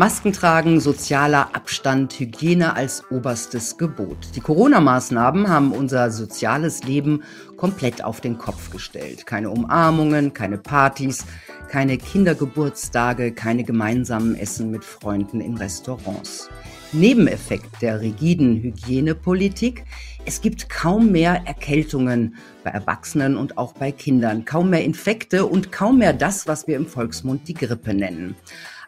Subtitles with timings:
[0.00, 4.16] Masken tragen, sozialer Abstand, Hygiene als oberstes Gebot.
[4.34, 7.22] Die Corona-Maßnahmen haben unser soziales Leben
[7.58, 9.26] komplett auf den Kopf gestellt.
[9.26, 11.26] Keine Umarmungen, keine Partys,
[11.68, 16.48] keine Kindergeburtstage, keine gemeinsamen Essen mit Freunden in Restaurants.
[16.92, 19.84] Nebeneffekt der rigiden Hygienepolitik,
[20.24, 25.72] es gibt kaum mehr Erkältungen bei Erwachsenen und auch bei Kindern, kaum mehr Infekte und
[25.72, 28.34] kaum mehr das, was wir im Volksmund die Grippe nennen.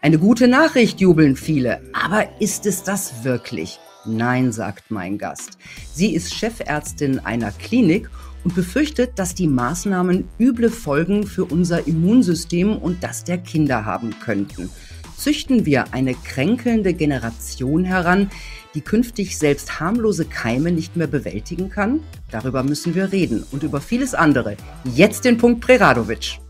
[0.05, 3.79] Eine gute Nachricht jubeln viele, aber ist es das wirklich?
[4.04, 5.59] Nein, sagt mein Gast.
[5.95, 8.11] Sie ist Chefärztin einer Klinik
[8.43, 14.12] und befürchtet, dass die Maßnahmen üble Folgen für unser Immunsystem und das der Kinder haben
[14.18, 14.71] könnten.
[15.17, 18.29] Züchten wir eine kränkelnde Generation heran,
[18.75, 22.00] die künftig selbst harmlose Keime nicht mehr bewältigen kann?
[22.32, 24.57] Darüber müssen wir reden und über vieles andere.
[24.82, 26.42] Jetzt den Punkt Preradovic.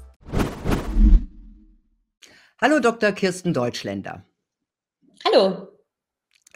[2.65, 3.11] Hallo Dr.
[3.11, 4.25] Kirsten Deutschländer.
[5.27, 5.67] Hallo.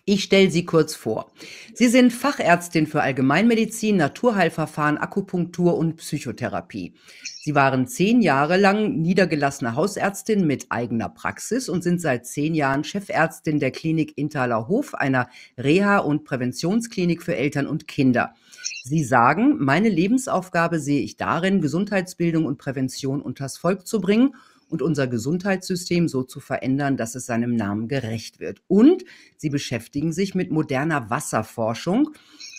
[0.05, 1.33] Ich stelle Sie kurz vor.
[1.75, 6.95] Sie sind Fachärztin für Allgemeinmedizin, Naturheilverfahren, Akupunktur und Psychotherapie.
[7.41, 12.85] Sie waren zehn Jahre lang niedergelassene Hausärztin mit eigener Praxis und sind seit zehn Jahren
[12.85, 15.29] Chefärztin der Klinik Intaler Hof, einer
[15.59, 18.33] Reha- und Präventionsklinik für Eltern und Kinder.
[18.85, 24.37] Sie sagen, meine Lebensaufgabe sehe ich darin, Gesundheitsbildung und Prävention unters Volk zu bringen
[24.69, 28.63] und unser Gesundheitssystem so zu verändern, dass es seinem Namen gerecht wird.
[28.69, 29.05] Und
[29.37, 32.11] sie beschäftigen sich mit moderner Wasserforschung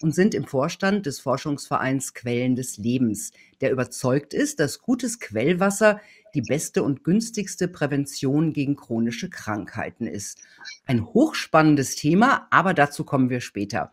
[0.02, 6.00] und sind im Vorstand des Forschungsvereins Quellen des Lebens, der überzeugt ist, dass gutes Quellwasser
[6.34, 10.40] die beste und günstigste Prävention gegen chronische Krankheiten ist.
[10.86, 13.92] Ein hochspannendes Thema, aber dazu kommen wir später.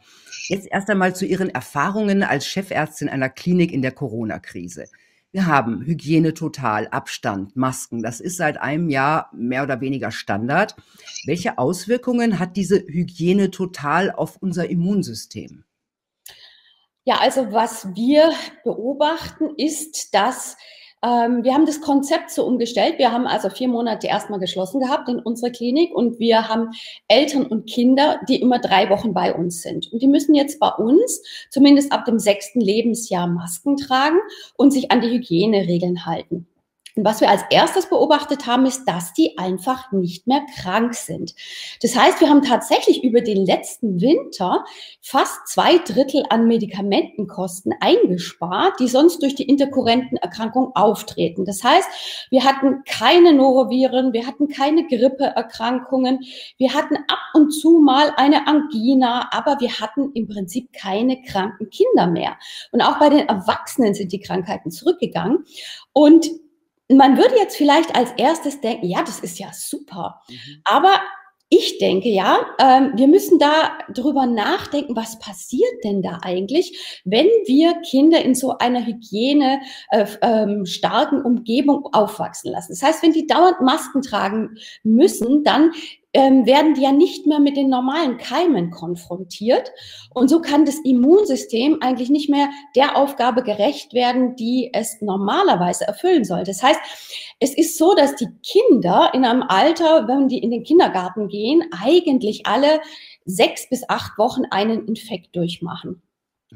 [0.48, 4.84] Jetzt erst einmal zu Ihren Erfahrungen als Chefärztin einer Klinik in der Corona-Krise.
[5.34, 8.04] Wir haben Hygiene total, Abstand, Masken.
[8.04, 10.76] Das ist seit einem Jahr mehr oder weniger Standard.
[11.26, 15.64] Welche Auswirkungen hat diese Hygiene total auf unser Immunsystem?
[17.02, 18.32] Ja, also was wir
[18.62, 20.56] beobachten, ist, dass
[21.04, 22.98] wir haben das Konzept so umgestellt.
[22.98, 26.70] Wir haben also vier Monate erstmal geschlossen gehabt in unserer Klinik und wir haben
[27.08, 29.92] Eltern und Kinder, die immer drei Wochen bei uns sind.
[29.92, 34.18] Und die müssen jetzt bei uns zumindest ab dem sechsten Lebensjahr Masken tragen
[34.56, 36.46] und sich an die Hygieneregeln halten.
[36.96, 41.34] Und was wir als erstes beobachtet haben, ist, dass die einfach nicht mehr krank sind.
[41.82, 44.64] Das heißt, wir haben tatsächlich über den letzten Winter
[45.00, 51.44] fast zwei Drittel an Medikamentenkosten eingespart, die sonst durch die interkurrenten Erkrankungen auftreten.
[51.44, 51.88] Das heißt,
[52.30, 56.20] wir hatten keine Noroviren, wir hatten keine Grippeerkrankungen,
[56.58, 61.70] wir hatten ab und zu mal eine Angina, aber wir hatten im Prinzip keine kranken
[61.70, 62.36] Kinder mehr.
[62.70, 65.44] Und auch bei den Erwachsenen sind die Krankheiten zurückgegangen.
[65.92, 66.30] Und
[66.88, 70.20] man würde jetzt vielleicht als erstes denken, ja, das ist ja super.
[70.28, 70.60] Mhm.
[70.64, 71.00] Aber
[71.50, 77.26] ich denke ja, ähm, wir müssen da drüber nachdenken, was passiert denn da eigentlich, wenn
[77.46, 82.72] wir Kinder in so einer Hygiene äh, ähm, starken Umgebung aufwachsen lassen.
[82.72, 85.72] Das heißt, wenn die dauernd Masken tragen müssen, dann
[86.14, 89.72] ähm, werden die ja nicht mehr mit den normalen Keimen konfrontiert.
[90.14, 95.86] Und so kann das Immunsystem eigentlich nicht mehr der Aufgabe gerecht werden, die es normalerweise
[95.86, 96.44] erfüllen soll.
[96.44, 96.80] Das heißt,
[97.40, 101.64] es ist so, dass die Kinder in einem Alter, wenn die in den Kindergarten gehen,
[101.82, 102.80] eigentlich alle
[103.24, 106.00] sechs bis acht Wochen einen Infekt durchmachen.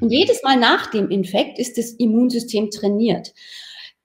[0.00, 3.34] Und jedes Mal nach dem Infekt ist das Immunsystem trainiert.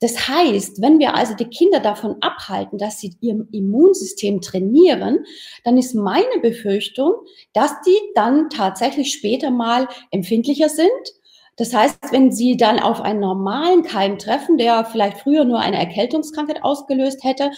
[0.03, 5.23] Das heißt, wenn wir also die Kinder davon abhalten, dass sie ihr Immunsystem trainieren,
[5.63, 7.13] dann ist meine Befürchtung,
[7.53, 10.91] dass die dann tatsächlich später mal empfindlicher sind.
[11.55, 15.79] Das heißt, wenn sie dann auf einen normalen Keim treffen, der vielleicht früher nur eine
[15.79, 17.51] Erkältungskrankheit ausgelöst hätte,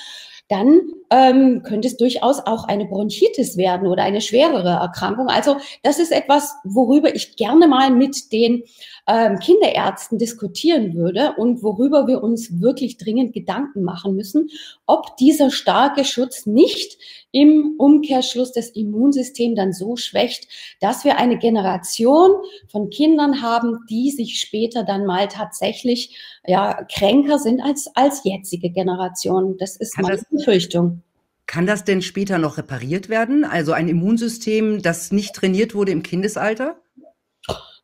[0.48, 5.28] dann ähm, könnte es durchaus auch eine Bronchitis werden oder eine schwerere Erkrankung.
[5.28, 8.64] Also das ist etwas, worüber ich gerne mal mit den
[9.08, 14.50] ähm, Kinderärzten diskutieren würde und worüber wir uns wirklich dringend Gedanken machen müssen,
[14.86, 16.98] ob dieser starke Schutz nicht
[17.36, 20.48] im Umkehrschluss das Immunsystem dann so schwächt,
[20.80, 22.32] dass wir eine Generation
[22.72, 26.16] von Kindern haben, die sich später dann mal tatsächlich
[26.48, 29.58] ja, kränker sind als, als jetzige Generation.
[29.58, 31.02] Das ist Kann meine das Befürchtung.
[31.46, 33.44] Kann das denn später noch repariert werden?
[33.44, 36.78] Also ein Immunsystem, das nicht trainiert wurde im Kindesalter?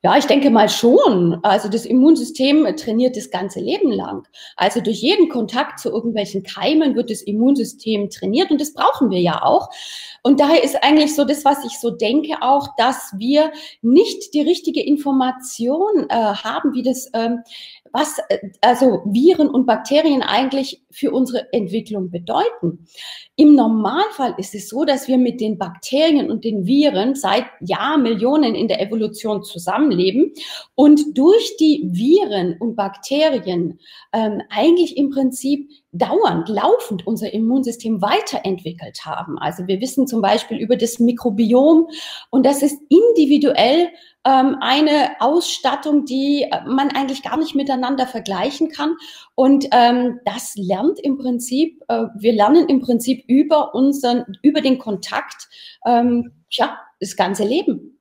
[0.03, 1.37] Ja, ich denke mal schon.
[1.43, 4.27] Also das Immunsystem trainiert das ganze Leben lang.
[4.55, 9.19] Also durch jeden Kontakt zu irgendwelchen Keimen wird das Immunsystem trainiert und das brauchen wir
[9.19, 9.69] ja auch.
[10.23, 13.51] Und daher ist eigentlich so das, was ich so denke, auch, dass wir
[13.83, 17.43] nicht die richtige Information äh, haben, wie das, ähm,
[17.93, 22.85] was, äh, also Viren und Bakterien eigentlich für unsere Entwicklung bedeuten.
[23.35, 28.55] Im Normalfall ist es so, dass wir mit den Bakterien und den Viren seit Jahrmillionen
[28.55, 30.33] in der Evolution zusammenleben
[30.75, 33.79] und durch die Viren und Bakterien
[34.13, 39.37] ähm, eigentlich im Prinzip dauernd, laufend unser Immunsystem weiterentwickelt haben.
[39.37, 41.87] Also wir wissen zum Beispiel über das Mikrobiom
[42.29, 43.89] und das ist individuell
[44.25, 48.95] ähm, eine Ausstattung, die äh, man eigentlich gar nicht miteinander vergleichen kann.
[49.35, 54.77] Und ähm, das lernt im Prinzip, äh, wir lernen im Prinzip über unseren, über den
[54.77, 55.49] Kontakt,
[55.85, 57.97] ähm, ja, das ganze Leben.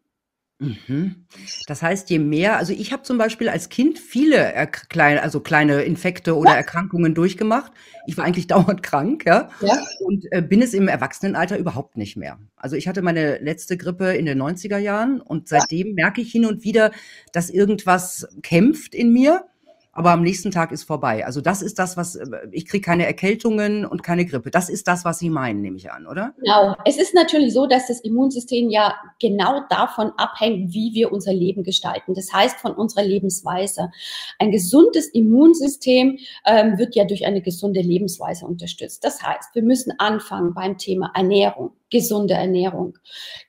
[0.60, 1.26] Mhm.
[1.66, 4.52] Das heißt, je mehr, also ich habe zum Beispiel als Kind viele
[4.90, 6.56] kleine, also kleine Infekte oder ja.
[6.56, 7.72] Erkrankungen durchgemacht.
[8.06, 9.82] Ich war eigentlich dauernd krank, ja, ja.
[10.00, 12.38] und äh, bin es im Erwachsenenalter überhaupt nicht mehr.
[12.56, 15.94] Also ich hatte meine letzte Grippe in den 90er Jahren und seitdem ja.
[15.94, 16.92] merke ich hin und wieder,
[17.32, 19.44] dass irgendwas kämpft in mir
[19.92, 21.26] aber am nächsten Tag ist vorbei.
[21.26, 24.50] Also das ist das, was äh, ich kriege keine Erkältungen und keine Grippe.
[24.50, 26.32] Das ist das, was Sie meinen, nehme ich an, oder?
[26.38, 26.76] Genau.
[26.84, 31.64] Es ist natürlich so, dass das Immunsystem ja genau davon abhängt, wie wir unser Leben
[31.64, 32.14] gestalten.
[32.14, 33.90] Das heißt von unserer Lebensweise.
[34.38, 39.04] Ein gesundes Immunsystem ähm, wird ja durch eine gesunde Lebensweise unterstützt.
[39.04, 42.96] Das heißt, wir müssen anfangen beim Thema Ernährung gesunde Ernährung,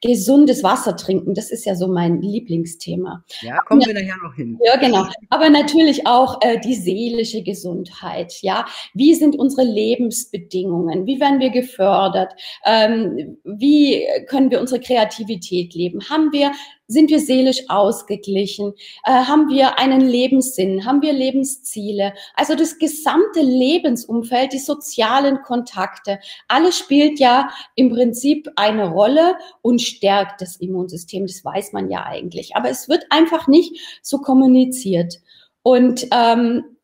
[0.01, 3.23] gesundes Wasser trinken, das ist ja so mein Lieblingsthema.
[3.41, 4.59] Ja, kommen wir nachher noch hin.
[4.63, 5.05] Ja, genau.
[5.29, 8.33] Aber natürlich auch äh, die seelische Gesundheit.
[8.41, 11.05] Ja, wie sind unsere Lebensbedingungen?
[11.05, 12.33] Wie werden wir gefördert?
[12.65, 16.09] Ähm, wie können wir unsere Kreativität leben?
[16.09, 16.51] Haben wir
[16.87, 18.73] sind wir seelisch ausgeglichen?
[19.05, 20.85] Äh, haben wir einen Lebenssinn?
[20.85, 22.13] Haben wir Lebensziele?
[22.35, 29.81] Also das gesamte Lebensumfeld, die sozialen Kontakte, alles spielt ja im Prinzip eine Rolle und
[29.81, 31.25] stärkt das Immunsystem.
[31.25, 32.55] Das weiß man ja eigentlich.
[32.55, 35.21] Aber es wird einfach nicht so kommuniziert.
[35.63, 36.77] Und ähm,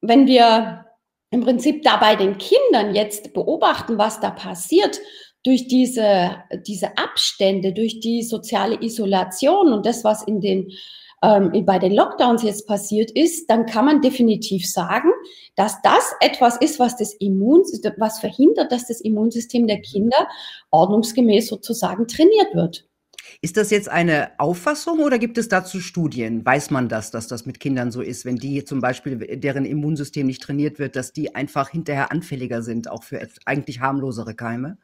[0.00, 0.86] wenn wir
[1.30, 5.00] im Prinzip da bei den Kindern jetzt beobachten, was da passiert,
[5.46, 10.72] durch diese, diese Abstände, durch die soziale Isolation und das, was in den,
[11.22, 15.10] ähm, bei den Lockdowns jetzt passiert ist, dann kann man definitiv sagen,
[15.54, 17.62] dass das etwas ist, was das Immun,
[17.96, 20.26] was verhindert, dass das Immunsystem der Kinder
[20.72, 22.88] ordnungsgemäß sozusagen trainiert wird.
[23.40, 26.44] Ist das jetzt eine Auffassung oder gibt es dazu Studien?
[26.44, 30.26] Weiß man das, dass das mit Kindern so ist, wenn die zum Beispiel, deren Immunsystem
[30.26, 34.78] nicht trainiert wird, dass die einfach hinterher anfälliger sind, auch für eigentlich harmlosere Keime?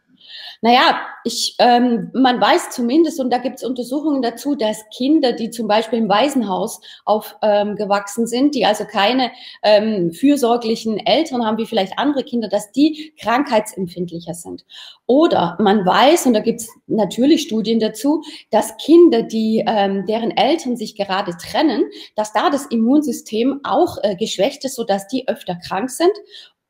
[0.61, 5.51] Naja, ich, ähm, man weiß zumindest, und da gibt es Untersuchungen dazu, dass Kinder, die
[5.51, 9.33] zum Beispiel im Waisenhaus aufgewachsen ähm, sind, die also keine
[9.63, 14.65] ähm, fürsorglichen Eltern haben, wie vielleicht andere Kinder, dass die krankheitsempfindlicher sind.
[15.07, 20.31] Oder man weiß, und da gibt es natürlich Studien dazu, dass Kinder, die, ähm, deren
[20.31, 21.85] Eltern sich gerade trennen,
[22.15, 26.13] dass da das Immunsystem auch äh, geschwächt ist, sodass die öfter krank sind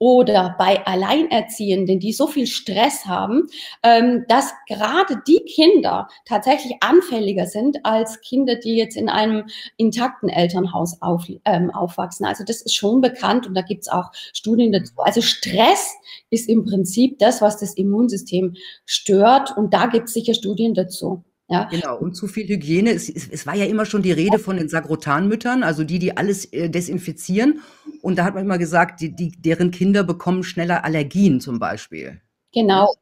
[0.02, 3.46] oder bei Alleinerziehenden, die so viel Stress haben,
[3.84, 9.44] ähm, dass gerade die Kinder tatsächlich anfälliger sind als Kinder, die jetzt in einem
[9.76, 12.26] intakten Elternhaus auf, ähm, aufwachsen.
[12.26, 14.92] Also das ist schon bekannt und da gibt es auch Studien dazu.
[14.96, 15.94] Also Stress
[16.30, 21.22] ist im Prinzip das, was das Immunsystem stört und da gibt es sicher Studien dazu.
[21.52, 21.64] Ja.
[21.70, 22.92] Genau, und zu viel Hygiene.
[22.92, 26.16] Es, es, es, war ja immer schon die Rede von den Sagrotanmüttern, also die, die
[26.16, 27.60] alles äh, desinfizieren.
[28.00, 32.22] Und da hat man immer gesagt, die, die, deren Kinder bekommen schneller Allergien zum Beispiel.
[32.54, 32.94] Genau.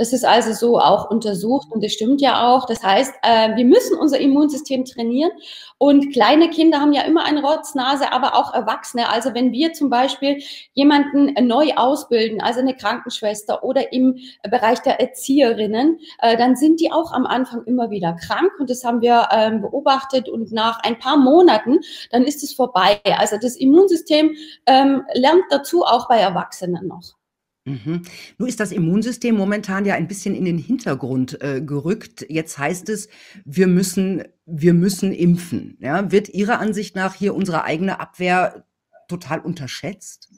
[0.00, 2.64] Das ist also so auch untersucht und das stimmt ja auch.
[2.64, 5.30] Das heißt, äh, wir müssen unser Immunsystem trainieren
[5.76, 9.10] und kleine Kinder haben ja immer eine Rotznase, aber auch Erwachsene.
[9.10, 10.42] Also wenn wir zum Beispiel
[10.72, 14.16] jemanden neu ausbilden, also eine Krankenschwester oder im
[14.50, 18.82] Bereich der Erzieherinnen, äh, dann sind die auch am Anfang immer wieder krank und das
[18.82, 21.80] haben wir ähm, beobachtet und nach ein paar Monaten,
[22.10, 23.02] dann ist es vorbei.
[23.18, 27.19] Also das Immunsystem ähm, lernt dazu auch bei Erwachsenen noch.
[27.64, 28.02] Mhm.
[28.38, 32.24] Nun ist das Immunsystem momentan ja ein bisschen in den Hintergrund äh, gerückt.
[32.28, 33.08] Jetzt heißt es,
[33.44, 35.76] wir müssen, wir müssen impfen.
[35.80, 36.10] Ja?
[36.10, 38.66] Wird Ihrer Ansicht nach hier unsere eigene Abwehr
[39.08, 40.30] total unterschätzt?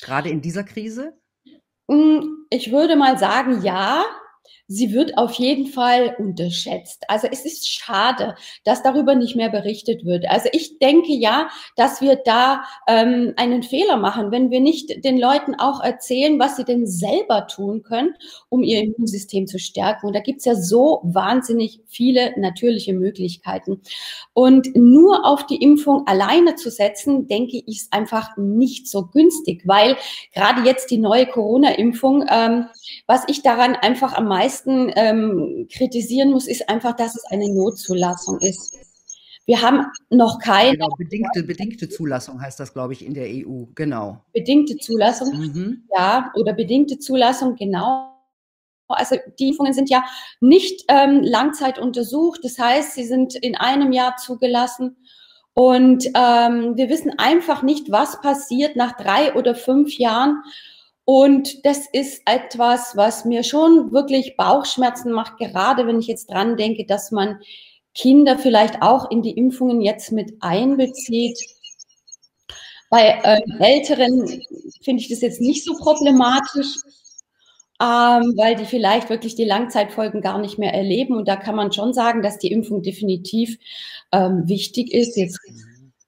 [0.00, 1.12] Gerade in dieser Krise?
[1.90, 4.04] Hm, ich würde mal sagen, ja
[4.72, 7.04] sie wird auf jeden Fall unterschätzt.
[7.08, 10.28] Also es ist schade, dass darüber nicht mehr berichtet wird.
[10.28, 15.18] Also ich denke ja, dass wir da ähm, einen Fehler machen, wenn wir nicht den
[15.18, 18.14] Leuten auch erzählen, was sie denn selber tun können,
[18.48, 20.06] um ihr Immunsystem zu stärken.
[20.06, 23.82] Und da gibt's ja so wahnsinnig viele natürliche Möglichkeiten.
[24.32, 29.62] Und nur auf die Impfung alleine zu setzen, denke ich, ist einfach nicht so günstig,
[29.66, 29.96] weil
[30.34, 32.66] gerade jetzt die neue Corona-Impfung, ähm,
[33.06, 38.40] was ich daran einfach am meisten ähm, kritisieren muss, ist einfach, dass es eine Notzulassung
[38.40, 38.76] ist.
[39.44, 40.72] Wir haben noch keine.
[40.72, 43.64] Genau, bedingte, bedingte Zulassung heißt das, glaube ich, in der EU.
[43.74, 44.22] Genau.
[44.32, 45.88] Bedingte Zulassung, mhm.
[45.96, 48.08] ja, oder bedingte Zulassung, genau.
[48.88, 50.04] Also die Impfungen sind ja
[50.40, 52.40] nicht ähm, Langzeit untersucht.
[52.44, 54.96] Das heißt, sie sind in einem Jahr zugelassen.
[55.54, 60.42] Und ähm, wir wissen einfach nicht, was passiert nach drei oder fünf Jahren.
[61.04, 66.56] Und das ist etwas, was mir schon wirklich Bauchschmerzen macht, gerade wenn ich jetzt dran
[66.56, 67.40] denke, dass man
[67.94, 71.38] Kinder vielleicht auch in die Impfungen jetzt mit einbezieht.
[72.88, 74.42] Bei ähm, Älteren
[74.82, 76.76] finde ich das jetzt nicht so problematisch,
[77.80, 81.16] ähm, weil die vielleicht wirklich die Langzeitfolgen gar nicht mehr erleben.
[81.16, 83.58] Und da kann man schon sagen, dass die Impfung definitiv
[84.12, 85.16] ähm, wichtig ist.
[85.16, 85.40] Jetzt,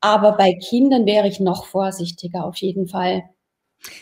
[0.01, 3.25] aber bei Kindern wäre ich noch vorsichtiger auf jeden Fall.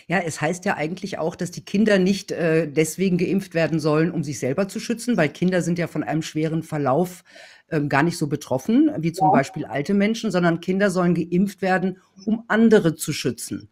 [0.06, 4.10] Ja, es heißt ja eigentlich auch, dass die Kinder nicht äh, deswegen geimpft werden sollen,
[4.10, 7.24] um sich selber zu schützen, weil Kinder sind ja von einem schweren Verlauf
[7.70, 9.32] ähm, gar nicht so betroffen, wie zum ja.
[9.32, 13.70] Beispiel alte Menschen, sondern Kinder sollen geimpft werden, um andere zu schützen.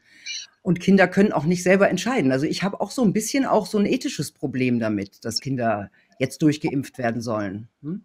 [0.62, 2.32] Und Kinder können auch nicht selber entscheiden.
[2.32, 5.90] Also ich habe auch so ein bisschen auch so ein ethisches Problem damit, dass Kinder
[6.18, 7.68] jetzt durchgeimpft werden sollen.
[7.82, 8.04] Hm?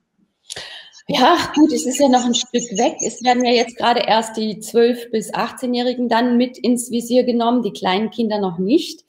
[1.08, 2.96] Ja, gut, es ist ja noch ein Stück weg.
[3.06, 7.62] Es werden ja jetzt gerade erst die 12- bis 18-Jährigen dann mit ins Visier genommen,
[7.62, 9.04] die kleinen Kinder noch nicht.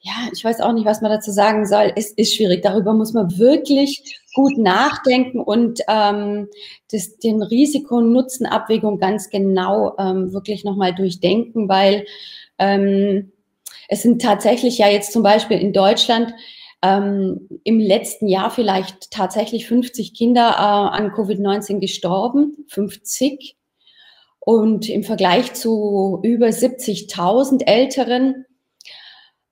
[0.00, 1.92] Ja, ich weiß auch nicht, was man dazu sagen soll.
[1.94, 2.62] Es ist schwierig.
[2.62, 6.48] Darüber muss man wirklich gut nachdenken und ähm,
[6.90, 12.06] das, den Risiko-Nutzen-Abwägung ganz genau ähm, wirklich nochmal durchdenken, weil
[12.58, 13.30] ähm,
[13.88, 16.34] es sind tatsächlich ja jetzt zum Beispiel in Deutschland
[16.82, 23.56] ähm, im letzten Jahr vielleicht tatsächlich 50 Kinder äh, an Covid-19 gestorben, 50.
[24.42, 28.46] Und im Vergleich zu über 70.000 Älteren,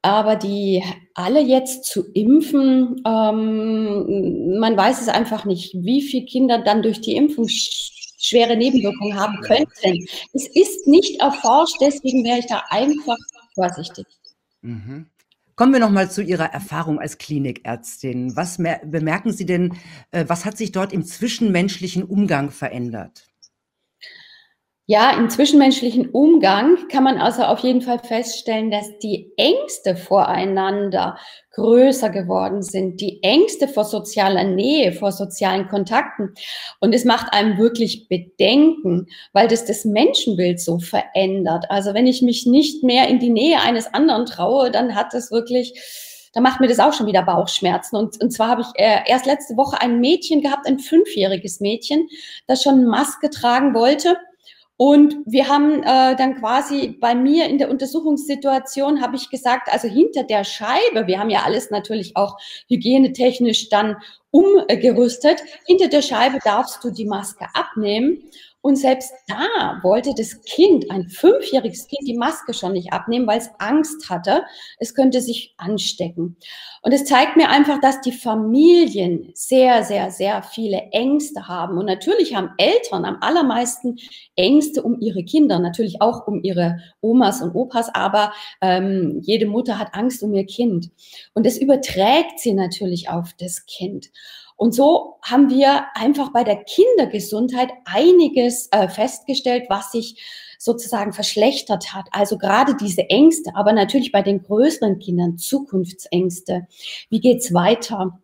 [0.01, 0.83] aber die
[1.15, 7.03] alle jetzt zu impfen, ähm, man weiß es einfach nicht, wie viele Kinder dann durch
[7.03, 10.07] die Impfung schwere Nebenwirkungen haben könnten.
[10.33, 13.17] Es ist nicht erforscht, deswegen wäre ich da einfach
[13.55, 14.07] vorsichtig.
[14.63, 15.07] Mhm.
[15.59, 18.37] Kommen wir noch mal zu Ihrer Erfahrung als Klinikärztin.
[18.37, 19.77] Was bemerken Sie denn,
[20.13, 23.27] äh, was hat sich dort im zwischenmenschlichen Umgang verändert?
[24.91, 31.19] Ja, im zwischenmenschlichen Umgang kann man also auf jeden Fall feststellen, dass die Ängste voreinander
[31.53, 36.33] größer geworden sind, die Ängste vor sozialer Nähe, vor sozialen Kontakten.
[36.81, 41.67] Und es macht einem wirklich Bedenken, weil das das Menschenbild so verändert.
[41.69, 45.31] Also wenn ich mich nicht mehr in die Nähe eines anderen traue, dann hat das
[45.31, 45.79] wirklich
[46.35, 47.97] da macht mir das auch schon wieder Bauchschmerzen.
[47.97, 52.07] Und, und zwar habe ich äh, erst letzte Woche ein Mädchen gehabt, ein fünfjähriges Mädchen,
[52.47, 54.17] das schon Maske tragen wollte.
[54.81, 59.89] Und wir haben äh, dann quasi bei mir in der Untersuchungssituation habe ich gesagt, also
[59.89, 63.97] hinter der Scheibe, wir haben ja alles natürlich auch hygienetechnisch dann
[64.31, 68.23] umgerüstet, hinter der Scheibe darfst du die Maske abnehmen.
[68.61, 73.39] Und selbst da wollte das Kind, ein fünfjähriges Kind, die Maske schon nicht abnehmen, weil
[73.39, 74.43] es Angst hatte,
[74.79, 76.37] es könnte sich anstecken.
[76.83, 81.79] Und es zeigt mir einfach, dass die Familien sehr, sehr, sehr viele Ängste haben.
[81.79, 83.97] Und natürlich haben Eltern am allermeisten
[84.35, 89.79] Ängste um ihre Kinder, natürlich auch um ihre Omas und Opas, aber ähm, jede Mutter
[89.79, 90.91] hat Angst um ihr Kind.
[91.33, 94.09] Und das überträgt sie natürlich auf das Kind.
[94.59, 100.21] Und so haben wir einfach bei der Kindergesundheit einiges äh, festgestellt, was sich
[100.59, 102.09] sozusagen verschlechtert hat.
[102.11, 106.67] Also gerade diese Ängste, aber natürlich bei den größeren Kindern Zukunftsängste.
[107.09, 108.19] Wie geht's weiter?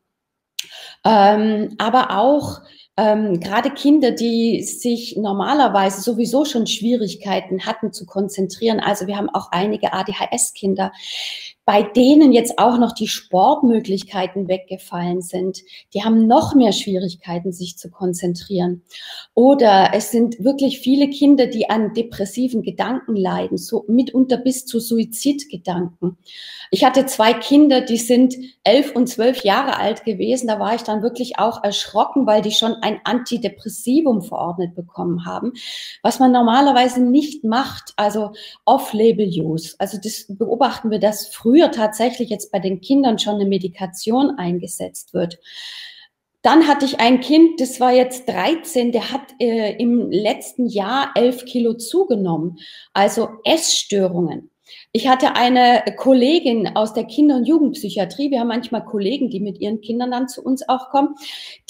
[1.05, 2.62] Ähm, aber auch
[2.97, 8.81] ähm, gerade Kinder, die sich normalerweise sowieso schon Schwierigkeiten hatten zu konzentrieren.
[8.81, 10.91] Also wir haben auch einige ADHS-Kinder,
[11.66, 15.62] bei denen jetzt auch noch die Sportmöglichkeiten weggefallen sind,
[15.94, 18.83] die haben noch mehr Schwierigkeiten, sich zu konzentrieren.
[19.33, 24.78] Oder es sind wirklich viele Kinder, die an depressiven Gedanken leiden, so mitunter bis zu
[24.78, 26.18] Suizidgedanken.
[26.71, 30.49] Ich hatte zwei Kinder, die sind elf und zwölf Jahre alt gewesen.
[30.49, 35.52] Da war ich dann wirklich auch erschrocken, weil die schon ein Antidepressivum verordnet bekommen haben,
[36.02, 38.33] was man normalerweise nicht macht, also
[38.64, 39.76] Off-Label-Use.
[39.78, 45.14] Also das beobachten wir, dass früher tatsächlich jetzt bei den Kindern schon eine Medikation eingesetzt
[45.14, 45.38] wird.
[46.42, 51.12] Dann hatte ich ein Kind, das war jetzt 13, der hat äh, im letzten Jahr
[51.14, 52.58] 11 Kilo zugenommen.
[52.92, 54.50] Also Essstörungen.
[54.92, 58.30] Ich hatte eine Kollegin aus der Kinder- und Jugendpsychiatrie.
[58.30, 61.14] Wir haben manchmal Kollegen, die mit ihren Kindern dann zu uns auch kommen.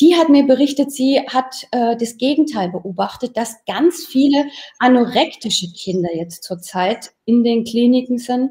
[0.01, 4.47] Die hat mir berichtet, sie hat äh, das Gegenteil beobachtet, dass ganz viele
[4.79, 8.51] anorektische Kinder jetzt zurzeit in den Kliniken sind.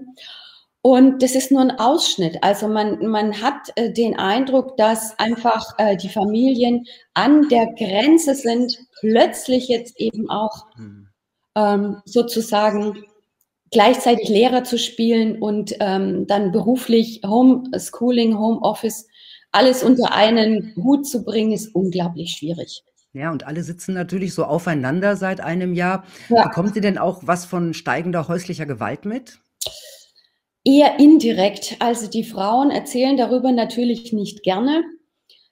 [0.85, 2.39] Und das ist nur ein Ausschnitt.
[2.43, 8.35] Also man, man hat äh, den Eindruck, dass einfach äh, die Familien an der Grenze
[8.35, 11.07] sind, plötzlich jetzt eben auch hm.
[11.55, 13.01] ähm, sozusagen
[13.71, 19.07] gleichzeitig Lehrer zu spielen und ähm, dann beruflich Homeschooling, Homeoffice,
[19.53, 22.83] alles unter einen Hut zu bringen, ist unglaublich schwierig.
[23.13, 26.03] Ja, und alle sitzen natürlich so aufeinander seit einem Jahr.
[26.27, 26.43] Ja.
[26.43, 29.39] Bekommt ihr denn auch was von steigender häuslicher Gewalt mit?
[30.65, 31.75] Eher indirekt.
[31.79, 34.83] Also die Frauen erzählen darüber natürlich nicht gerne,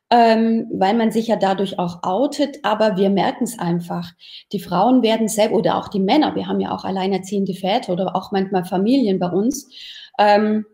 [0.09, 4.11] ähm, weil man sich ja dadurch auch outet, aber wir merken es einfach.
[4.51, 8.15] Die Frauen werden selbst, oder auch die Männer, wir haben ja auch alleinerziehende Väter oder
[8.15, 9.69] auch manchmal Familien bei uns.
[10.17, 10.65] Ähm,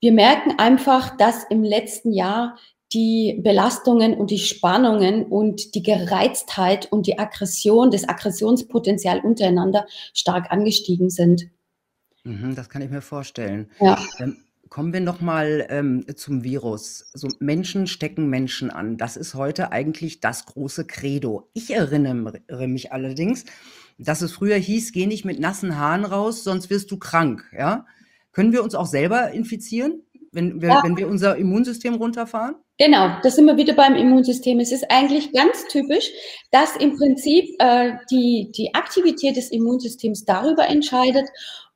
[0.00, 2.56] wir merken einfach, dass im letzten Jahr
[2.92, 10.52] die Belastungen und die Spannungen und die Gereiztheit und die Aggression, das Aggressionspotenzial untereinander stark
[10.52, 11.50] angestiegen sind.
[12.26, 13.70] Mhm, das kann ich mir vorstellen.
[13.80, 13.98] Ja.
[14.18, 17.08] Ähm, kommen wir noch mal ähm, zum Virus.
[17.14, 18.96] So Menschen stecken Menschen an.
[18.96, 21.48] Das ist heute eigentlich das große Credo.
[21.54, 23.44] Ich erinnere mich allerdings,
[23.98, 27.44] dass es früher hieß, geh nicht mit nassen Haaren raus, sonst wirst du krank.
[27.56, 27.86] Ja?
[28.32, 30.02] Können wir uns auch selber infizieren,
[30.32, 30.82] wenn wir, ja.
[30.82, 32.56] wenn wir unser Immunsystem runterfahren?
[32.78, 34.60] Genau, das sind wir wieder beim Immunsystem.
[34.60, 36.10] Es ist eigentlich ganz typisch,
[36.50, 41.26] dass im Prinzip äh, die, die Aktivität des Immunsystems darüber entscheidet,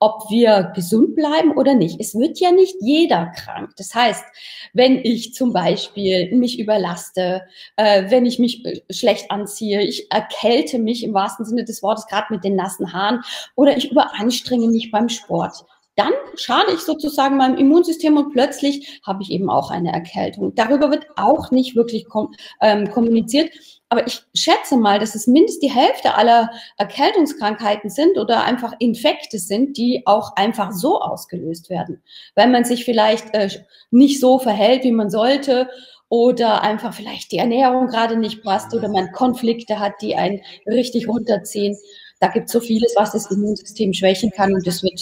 [0.01, 2.01] ob wir gesund bleiben oder nicht.
[2.01, 3.71] Es wird ja nicht jeder krank.
[3.77, 4.25] Das heißt,
[4.73, 7.43] wenn ich zum Beispiel mich überlaste,
[7.77, 12.07] äh, wenn ich mich äh, schlecht anziehe, ich erkälte mich im wahrsten Sinne des Wortes,
[12.07, 13.21] gerade mit den nassen Haaren,
[13.57, 15.65] oder ich überanstrenge mich beim Sport,
[15.97, 20.55] dann schade ich sozusagen meinem Immunsystem und plötzlich habe ich eben auch eine Erkältung.
[20.55, 23.51] Darüber wird auch nicht wirklich kom ähm, kommuniziert.
[23.91, 29.39] Aber ich schätze mal, dass es mindestens die Hälfte aller Erkältungskrankheiten sind oder einfach Infekte
[29.41, 32.01] sind, die auch einfach so ausgelöst werden.
[32.37, 33.51] Weil man sich vielleicht äh,
[33.91, 35.69] nicht so verhält, wie man sollte
[36.09, 41.09] oder einfach vielleicht die Ernährung gerade nicht passt oder man Konflikte hat, die einen richtig
[41.09, 41.77] runterziehen.
[42.21, 45.01] Da gibt es so vieles, was das Immunsystem schwächen kann und das wird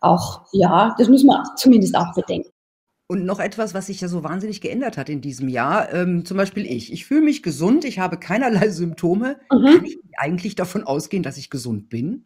[0.00, 2.53] auch, ja, das muss man zumindest auch bedenken.
[3.06, 6.38] Und noch etwas, was sich ja so wahnsinnig geändert hat in diesem Jahr, ähm, zum
[6.38, 6.90] Beispiel ich.
[6.90, 9.36] Ich fühle mich gesund, ich habe keinerlei Symptome.
[9.52, 9.64] Mhm.
[9.64, 12.24] Kann ich eigentlich davon ausgehen, dass ich gesund bin?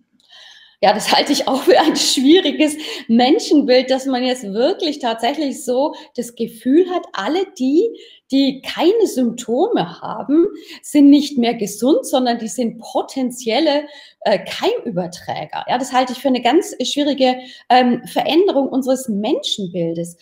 [0.80, 2.76] Ja, das halte ich auch für ein schwieriges
[3.08, 7.82] Menschenbild, dass man jetzt wirklich tatsächlich so das Gefühl hat, alle die,
[8.30, 10.46] die keine Symptome haben,
[10.82, 13.88] sind nicht mehr gesund, sondern die sind potenzielle
[14.20, 15.64] äh, Keimüberträger.
[15.66, 20.16] Ja, das halte ich für eine ganz schwierige ähm, Veränderung unseres Menschenbildes.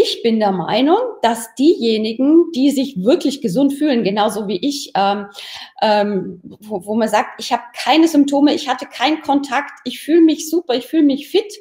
[0.00, 5.26] Ich bin der Meinung, dass diejenigen, die sich wirklich gesund fühlen, genauso wie ich, ähm,
[5.82, 10.20] ähm, wo, wo man sagt, ich habe keine Symptome, ich hatte keinen Kontakt, ich fühle
[10.20, 11.52] mich super, ich fühle mich fit,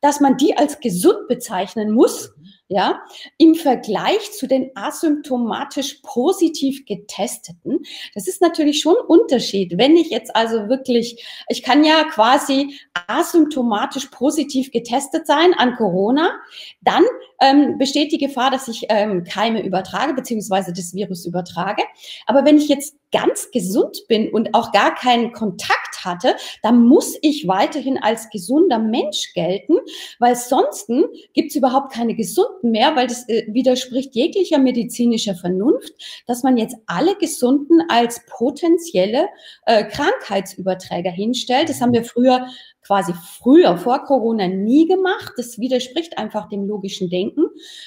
[0.00, 2.32] dass man die als gesund bezeichnen muss
[2.68, 3.02] ja,
[3.36, 7.80] im Vergleich zu den asymptomatisch positiv getesteten.
[8.14, 9.76] Das ist natürlich schon ein Unterschied.
[9.76, 16.32] Wenn ich jetzt also wirklich, ich kann ja quasi asymptomatisch positiv getestet sein an Corona,
[16.80, 17.04] dann
[17.40, 21.82] ähm, besteht die Gefahr, dass ich ähm, Keime übertrage, beziehungsweise das Virus übertrage.
[22.26, 27.16] Aber wenn ich jetzt ganz gesund bin und auch gar keinen Kontakt hatte, dann muss
[27.22, 29.76] ich weiterhin als gesunder Mensch gelten,
[30.18, 30.90] weil sonst
[31.32, 35.92] gibt es überhaupt keine Gesunden mehr, weil das äh, widerspricht jeglicher medizinischer Vernunft,
[36.26, 39.28] dass man jetzt alle Gesunden als potenzielle
[39.66, 41.68] äh, Krankheitsüberträger hinstellt.
[41.68, 42.46] Das haben wir früher
[42.86, 45.32] quasi früher vor Corona nie gemacht.
[45.36, 47.42] Das widerspricht einfach dem logischen Denken.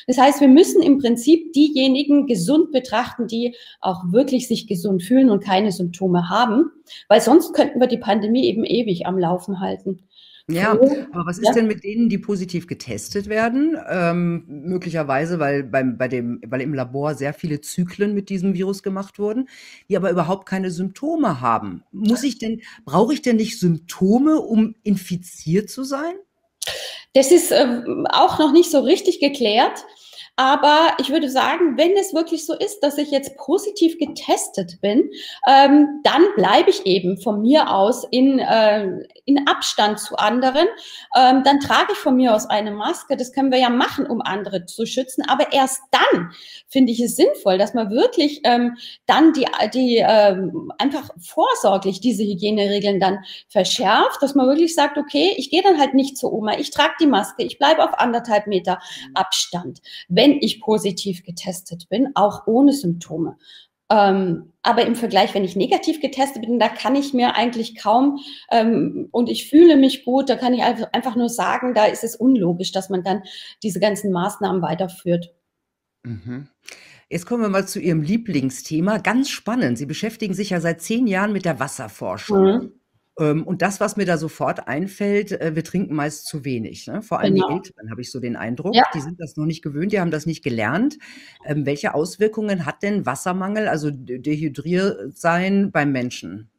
[0.07, 5.29] Das heißt, wir müssen im Prinzip diejenigen gesund betrachten, die auch wirklich sich gesund fühlen
[5.29, 6.71] und keine Symptome haben,
[7.07, 10.07] weil sonst könnten wir die Pandemie eben ewig am Laufen halten.
[10.49, 11.53] Ja, aber was ist ja.
[11.53, 13.77] denn mit denen, die positiv getestet werden?
[13.89, 18.81] Ähm, möglicherweise, weil beim, bei dem, weil im Labor sehr viele Zyklen mit diesem Virus
[18.81, 19.49] gemacht wurden,
[19.89, 21.83] die aber überhaupt keine Symptome haben.
[21.91, 26.13] Muss ich denn, brauche ich denn nicht Symptome, um infiziert zu sein?
[27.13, 29.83] Das ist äh, auch noch nicht so richtig geklärt.
[30.39, 35.09] Aber ich würde sagen, wenn es wirklich so ist, dass ich jetzt positiv getestet bin,
[35.47, 40.67] ähm, dann bleibe ich eben von mir aus in, äh, in Abstand zu anderen.
[41.15, 43.17] Ähm, dann trage ich von mir aus eine Maske.
[43.17, 45.23] Das können wir ja machen, um andere zu schützen.
[45.27, 46.31] Aber erst dann
[46.67, 52.23] finde ich es sinnvoll, dass man wirklich ähm, dann die, die ähm, einfach vorsorglich diese
[52.23, 56.57] Hygieneregeln dann verschärft, dass man wirklich sagt, okay, ich gehe dann halt nicht zur Oma,
[56.59, 58.79] ich trage die Maske, ich bleibe auf anderthalb Meter
[59.15, 59.81] Abstand.
[60.07, 63.37] Wenn wenn ich positiv getestet bin, auch ohne Symptome.
[63.89, 68.19] Ähm, aber im Vergleich, wenn ich negativ getestet bin, da kann ich mir eigentlich kaum
[68.51, 72.15] ähm, und ich fühle mich gut, da kann ich einfach nur sagen, da ist es
[72.15, 73.23] unlogisch, dass man dann
[73.63, 75.33] diese ganzen Maßnahmen weiterführt.
[76.03, 76.49] Mhm.
[77.09, 78.97] Jetzt kommen wir mal zu Ihrem Lieblingsthema.
[78.97, 79.77] Ganz spannend.
[79.77, 82.43] Sie beschäftigen sich ja seit zehn Jahren mit der Wasserforschung.
[82.43, 82.76] Mhm.
[83.19, 86.87] Ähm, und das, was mir da sofort einfällt, äh, wir trinken meist zu wenig.
[86.87, 87.01] Ne?
[87.01, 87.49] Vor allem genau.
[87.49, 88.75] die Älteren habe ich so den Eindruck.
[88.75, 88.83] Ja.
[88.93, 90.97] Die sind das noch nicht gewöhnt, die haben das nicht gelernt.
[91.45, 96.49] Ähm, welche Auswirkungen hat denn Wassermangel, also dehydriert sein beim Menschen?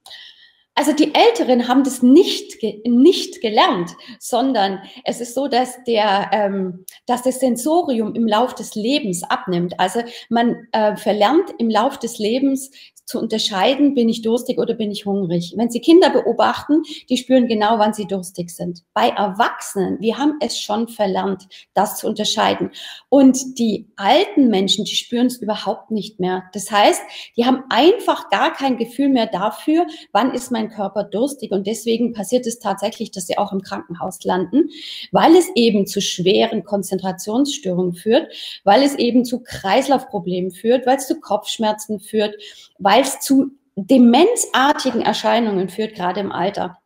[0.78, 6.84] Also die Älteren haben das nicht, nicht gelernt, sondern es ist so, dass, der, ähm,
[7.04, 9.74] dass das Sensorium im Lauf des Lebens abnimmt.
[9.80, 12.70] Also man äh, verlernt im Lauf des Lebens
[13.08, 15.54] zu unterscheiden, bin ich durstig oder bin ich hungrig.
[15.56, 18.82] Wenn Sie Kinder beobachten, die spüren genau, wann sie durstig sind.
[18.92, 22.70] Bei Erwachsenen, wir haben es schon verlernt, das zu unterscheiden.
[23.08, 26.44] Und die alten Menschen, die spüren es überhaupt nicht mehr.
[26.52, 27.00] Das heißt,
[27.38, 31.50] die haben einfach gar kein Gefühl mehr dafür, wann ist mein Körper durstig.
[31.50, 34.68] Und deswegen passiert es tatsächlich, dass sie auch im Krankenhaus landen,
[35.12, 38.30] weil es eben zu schweren Konzentrationsstörungen führt,
[38.64, 42.34] weil es eben zu Kreislaufproblemen führt, weil es zu Kopfschmerzen führt,
[42.78, 46.78] weil es zu demenzartigen Erscheinungen führt, gerade im Alter.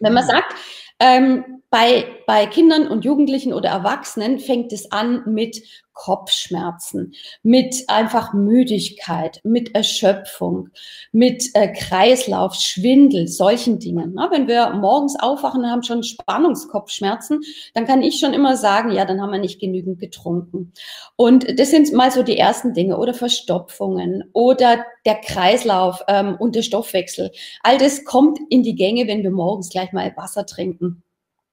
[0.00, 0.28] Wenn man mhm.
[0.28, 0.54] sagt,
[0.98, 5.62] ähm, bei, bei Kindern und Jugendlichen oder Erwachsenen fängt es an mit
[5.92, 7.12] Kopfschmerzen,
[7.42, 10.70] mit einfach Müdigkeit, mit Erschöpfung,
[11.12, 14.12] mit äh, Kreislauf, Schwindel, solchen Dingen.
[14.14, 17.42] Na, wenn wir morgens aufwachen und haben schon Spannungskopfschmerzen,
[17.74, 20.72] dann kann ich schon immer sagen, ja, dann haben wir nicht genügend getrunken.
[21.16, 26.54] Und das sind mal so die ersten Dinge oder Verstopfungen oder der Kreislauf ähm, und
[26.54, 27.32] der Stoffwechsel.
[27.62, 31.02] All das kommt in die Gänge, wenn wir morgens gleich mal Wasser trinken.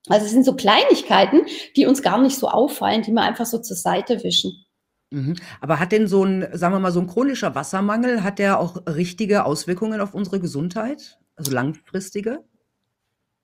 [0.10, 1.42] Also es sind so Kleinigkeiten,
[1.76, 4.66] die uns gar nicht so auffallen, die wir einfach so zur Seite wischen.
[5.12, 5.36] Mhm.
[5.62, 8.78] Aber hat denn so ein, sagen wir mal, so ein chronischer Wassermangel, hat der auch
[8.88, 11.20] richtige Auswirkungen auf unsere Gesundheit?
[11.36, 12.44] Also langfristige?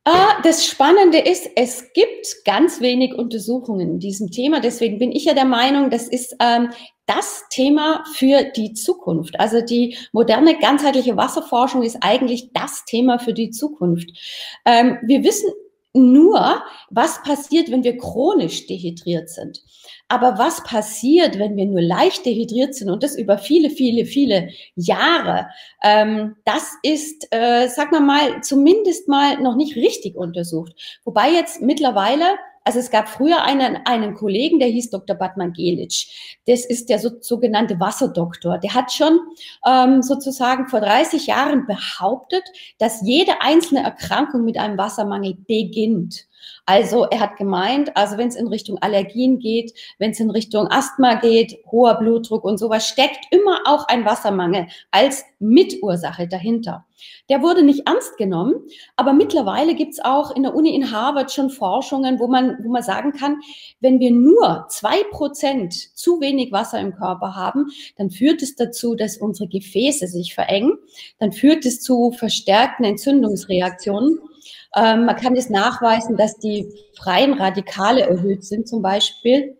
[0.05, 4.59] Ah, das Spannende ist, es gibt ganz wenig Untersuchungen in diesem Thema.
[4.59, 6.69] Deswegen bin ich ja der Meinung, das ist ähm,
[7.05, 9.39] das Thema für die Zukunft.
[9.39, 14.09] Also die moderne ganzheitliche Wasserforschung ist eigentlich das Thema für die Zukunft.
[14.65, 15.49] Ähm, wir wissen
[15.93, 19.61] nur, was passiert, wenn wir chronisch dehydriert sind.
[20.07, 24.49] Aber was passiert, wenn wir nur leicht dehydriert sind und das über viele, viele, viele
[24.75, 25.47] Jahre?
[25.83, 30.73] Ähm, das ist, äh, sag mal mal, zumindest mal noch nicht richtig untersucht.
[31.05, 32.25] Wobei jetzt mittlerweile
[32.69, 35.15] also es gab früher einen, einen Kollegen, der hieß Dr.
[35.15, 36.05] Batman Gelic.
[36.45, 38.59] Das ist der so, sogenannte Wasserdoktor.
[38.59, 39.19] Der hat schon
[39.65, 42.43] ähm, sozusagen vor 30 Jahren behauptet,
[42.77, 46.27] dass jede einzelne Erkrankung mit einem Wassermangel beginnt.
[46.65, 50.67] Also er hat gemeint, also wenn es in Richtung Allergien geht, wenn es in Richtung
[50.67, 56.85] Asthma geht, hoher Blutdruck und sowas, steckt immer auch ein Wassermangel als Mitursache dahinter.
[57.29, 58.55] Der wurde nicht ernst genommen,
[58.95, 62.69] aber mittlerweile gibt es auch in der Uni in Harvard schon Forschungen, wo man, wo
[62.69, 63.37] man sagen kann,
[63.79, 68.95] wenn wir nur zwei Prozent zu wenig Wasser im Körper haben, dann führt es dazu,
[68.95, 70.77] dass unsere Gefäße sich verengen,
[71.19, 74.19] dann führt es zu verstärkten Entzündungsreaktionen
[74.75, 79.57] ähm, man kann es nachweisen, dass die freien Radikale erhöht sind zum Beispiel.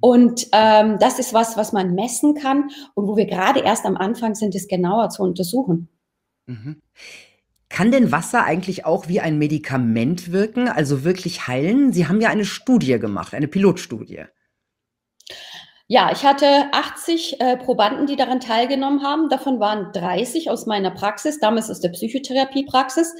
[0.00, 3.96] Und ähm, das ist was, was man messen kann und wo wir gerade erst am
[3.96, 5.88] Anfang sind, es genauer zu untersuchen.
[6.46, 6.80] Mhm.
[7.68, 11.92] Kann denn Wasser eigentlich auch wie ein Medikament wirken, also wirklich heilen?
[11.92, 14.24] Sie haben ja eine Studie gemacht, eine Pilotstudie.
[15.92, 19.28] Ja, ich hatte 80 äh, Probanden, die daran teilgenommen haben.
[19.28, 23.12] Davon waren 30 aus meiner Praxis, damals aus der Psychotherapiepraxis.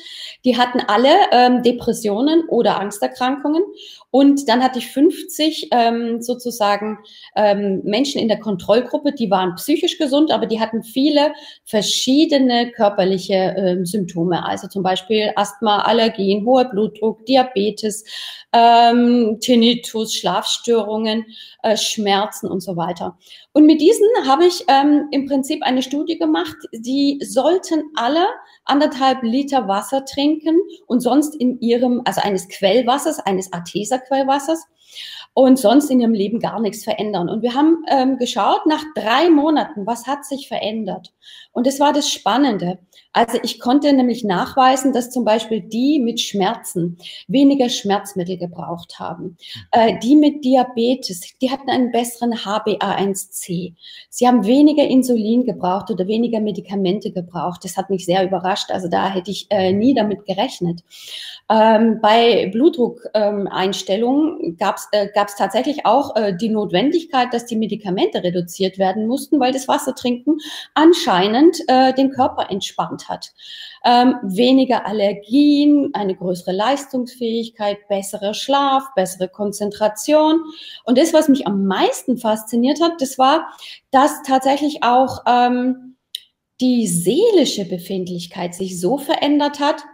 [0.44, 3.64] Die hatten alle ähm, Depressionen oder Angsterkrankungen.
[4.10, 6.98] Und dann hatte ich 50 ähm, sozusagen
[7.36, 11.32] ähm, Menschen in der Kontrollgruppe, die waren psychisch gesund, aber die hatten viele
[11.64, 14.44] verschiedene körperliche ähm, Symptome.
[14.44, 18.04] Also zum Beispiel Asthma, Allergien, hoher Blutdruck, Diabetes,
[18.52, 21.26] ähm, Tinnitus, Schlafstörungen,
[21.62, 23.16] äh, Schmerzen und so weiter.
[23.52, 28.26] Und mit diesen habe ich ähm, im Prinzip eine Studie gemacht, die sollten alle
[28.64, 34.66] anderthalb Liter Wasser trinken und sonst in ihrem, also eines Quellwassers, eines Arteser-Quellwassers
[35.32, 37.28] und sonst in ihrem Leben gar nichts verändern.
[37.28, 41.12] Und wir haben ähm, geschaut nach drei Monaten, was hat sich verändert.
[41.52, 42.78] Und das war das Spannende.
[43.12, 49.36] Also ich konnte nämlich nachweisen, dass zum Beispiel die mit Schmerzen weniger Schmerzmittel gebraucht haben.
[49.72, 53.74] Äh, die mit Diabetes, die hatten einen besseren HbA1c.
[54.10, 57.64] Sie haben weniger Insulin gebraucht oder weniger Medikamente gebraucht.
[57.64, 58.70] Das hat mich sehr überrascht.
[58.70, 60.84] Also da hätte ich äh, nie damit gerechnet.
[61.50, 67.44] Ähm, bei Blutdruckeinstellungen ähm, gab es äh, gab es tatsächlich auch äh, die Notwendigkeit, dass
[67.44, 70.38] die Medikamente reduziert werden mussten, weil das Wassertrinken
[70.72, 73.34] anscheinend äh, den Körper entspannt hat.
[73.84, 80.40] Ähm, weniger Allergien, eine größere Leistungsfähigkeit, besserer Schlaf, bessere Konzentration.
[80.86, 83.46] Und das, was mich am meisten fasziniert hat, das war,
[83.90, 85.96] dass tatsächlich auch ähm,
[86.62, 89.84] die seelische Befindlichkeit sich so verändert hat,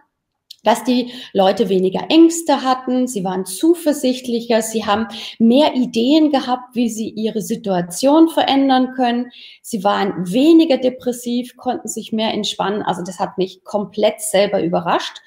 [0.66, 5.06] dass die Leute weniger Ängste hatten, sie waren zuversichtlicher, sie haben
[5.38, 9.30] mehr Ideen gehabt, wie sie ihre Situation verändern können,
[9.62, 12.82] sie waren weniger depressiv, konnten sich mehr entspannen.
[12.82, 15.18] Also das hat mich komplett selber überrascht,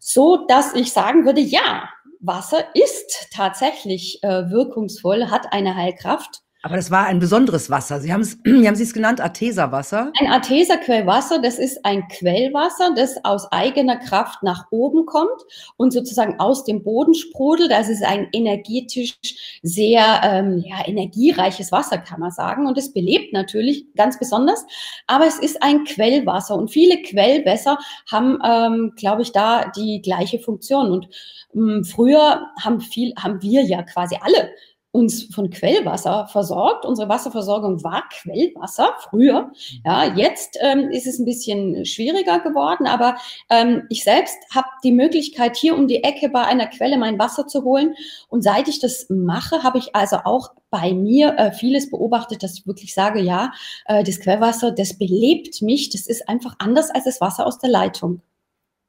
[0.00, 6.42] so dass ich sagen würde, ja, Wasser ist tatsächlich äh, wirkungsvoll, hat eine Heilkraft.
[6.64, 8.00] Aber das war ein besonderes Wasser.
[8.00, 9.20] Sie haben es, wie haben Sie es genannt?
[9.20, 10.12] Arteserwasser?
[10.20, 15.42] Ein Arteserquellwasser, das ist ein Quellwasser, das aus eigener Kraft nach oben kommt
[15.76, 17.72] und sozusagen aus dem Boden sprudelt.
[17.72, 19.18] Das ist ein energetisch
[19.62, 22.66] sehr ähm, ja, energiereiches Wasser, kann man sagen.
[22.66, 24.64] Und es belebt natürlich ganz besonders.
[25.08, 27.76] Aber es ist ein Quellwasser und viele Quellwässer
[28.10, 30.92] haben, ähm, glaube ich, da die gleiche Funktion.
[30.92, 31.08] Und
[31.54, 34.50] ähm, früher haben viel, haben wir ja quasi alle
[34.92, 36.84] uns von Quellwasser versorgt.
[36.84, 39.50] Unsere Wasserversorgung war Quellwasser früher.
[39.84, 43.16] Ja, jetzt ähm, ist es ein bisschen schwieriger geworden, aber
[43.48, 47.46] ähm, ich selbst habe die Möglichkeit, hier um die Ecke bei einer Quelle mein Wasser
[47.46, 47.94] zu holen.
[48.28, 52.58] Und seit ich das mache, habe ich also auch bei mir äh, vieles beobachtet, dass
[52.58, 53.52] ich wirklich sage, ja,
[53.86, 55.88] äh, das Quellwasser, das belebt mich.
[55.88, 58.20] Das ist einfach anders als das Wasser aus der Leitung.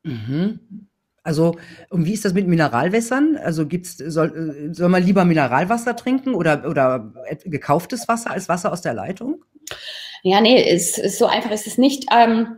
[0.04, 0.90] Mhm.
[1.24, 1.56] Also,
[1.90, 3.38] und wie ist das mit Mineralwässern?
[3.38, 7.14] Also gibt's soll äh, soll man lieber Mineralwasser trinken oder oder
[7.46, 9.44] gekauftes Wasser als Wasser aus der Leitung?
[10.24, 12.06] Ja, nee, ist, ist so einfach ist es nicht.
[12.14, 12.58] Ähm,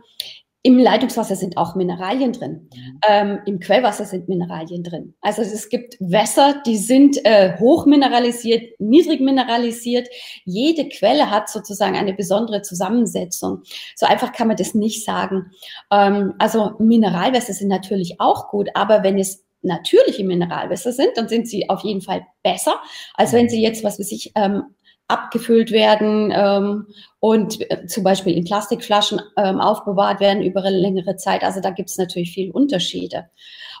[0.66, 2.68] im Leitungswasser sind auch Mineralien drin.
[2.74, 3.00] Mhm.
[3.08, 5.14] Ähm, Im Quellwasser sind Mineralien drin.
[5.20, 10.08] Also es gibt Wässer, die sind äh, hoch mineralisiert, niedrig mineralisiert.
[10.44, 13.62] Jede Quelle hat sozusagen eine besondere Zusammensetzung.
[13.94, 15.52] So einfach kann man das nicht sagen.
[15.92, 21.46] Ähm, also Mineralwässer sind natürlich auch gut, aber wenn es natürliche Mineralwässer sind, dann sind
[21.48, 22.74] sie auf jeden Fall besser,
[23.14, 24.64] als wenn sie jetzt, was weiß ich, ähm,
[25.08, 26.86] abgefüllt werden ähm,
[27.26, 31.42] und äh, zum Beispiel in Plastikflaschen ähm, aufbewahrt werden über eine längere Zeit.
[31.42, 33.28] Also da gibt es natürlich viele Unterschiede.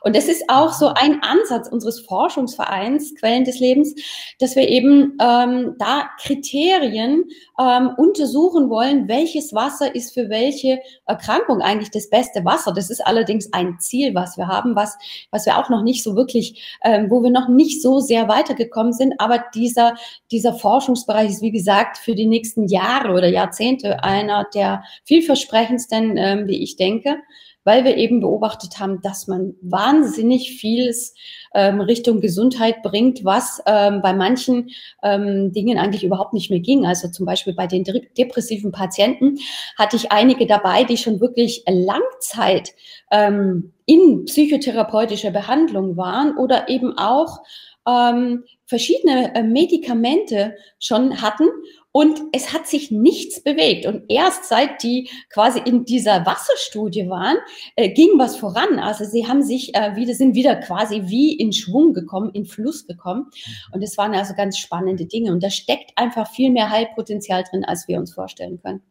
[0.02, 3.94] Und das ist auch so ein Ansatz unseres Forschungsvereins Quellen des Lebens,
[4.38, 7.24] dass wir eben ähm, da Kriterien
[7.58, 12.72] ähm, untersuchen wollen, welches Wasser ist für welche Erkrankung eigentlich das beste Wasser.
[12.72, 14.96] Das ist allerdings ein Ziel, was wir haben, was,
[15.30, 18.92] was wir auch noch nicht so wirklich, ähm, wo wir noch nicht so sehr weitergekommen
[18.92, 19.14] sind.
[19.18, 19.94] Aber dieser,
[20.30, 26.48] dieser Forschungsbereich ist, wie gesagt, für die nächsten Jahre oder Jahrzehnte einer der vielversprechendsten, ähm,
[26.48, 27.18] wie ich denke
[27.66, 31.14] weil wir eben beobachtet haben, dass man wahnsinnig vieles
[31.52, 34.70] ähm, Richtung Gesundheit bringt, was ähm, bei manchen
[35.02, 36.86] ähm, Dingen eigentlich überhaupt nicht mehr ging.
[36.86, 37.82] Also zum Beispiel bei den
[38.16, 39.38] depressiven Patienten
[39.76, 42.72] hatte ich einige dabei, die schon wirklich Langzeit
[43.10, 47.40] ähm, in psychotherapeutischer Behandlung waren oder eben auch
[47.86, 51.48] ähm, verschiedene äh, Medikamente schon hatten
[51.96, 53.86] und es hat sich nichts bewegt.
[53.86, 57.38] Und erst seit die quasi in dieser Wasserstudie waren,
[57.74, 58.78] äh, ging was voran.
[58.78, 62.86] Also sie haben sich äh, wieder, sind wieder quasi wie in Schwung gekommen, in Fluss
[62.86, 63.30] gekommen.
[63.30, 63.72] Mhm.
[63.72, 65.32] Und es waren also ganz spannende Dinge.
[65.32, 68.82] Und da steckt einfach viel mehr Heilpotenzial drin, als wir uns vorstellen können.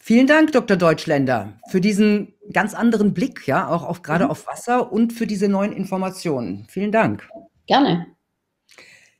[0.00, 0.76] Vielen Dank, Dr.
[0.76, 4.30] Deutschländer, für diesen ganz anderen Blick, ja, auch auf, gerade mhm.
[4.30, 6.66] auf Wasser und für diese neuen Informationen.
[6.68, 7.28] Vielen Dank.
[7.66, 8.06] Gerne.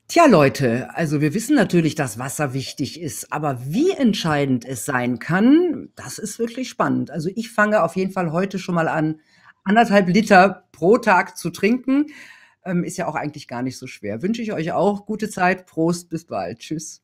[0.07, 5.19] Tja, Leute, also wir wissen natürlich, dass Wasser wichtig ist, aber wie entscheidend es sein
[5.19, 7.11] kann, das ist wirklich spannend.
[7.11, 9.21] Also ich fange auf jeden Fall heute schon mal an,
[9.65, 12.07] anderthalb Liter pro Tag zu trinken.
[12.65, 14.23] Ähm, ist ja auch eigentlich gar nicht so schwer.
[14.23, 15.67] Wünsche ich euch auch gute Zeit.
[15.67, 16.59] Prost, bis bald.
[16.59, 17.04] Tschüss.